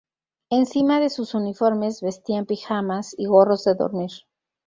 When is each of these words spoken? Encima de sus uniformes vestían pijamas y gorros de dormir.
Encima 0.49 0.99
de 0.99 1.11
sus 1.11 1.35
uniformes 1.35 2.01
vestían 2.01 2.47
pijamas 2.47 3.13
y 3.19 3.27
gorros 3.27 3.63
de 3.65 3.75
dormir. 3.75 4.09